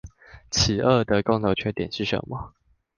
[0.49, 2.53] 此二的共同缺點是什麼？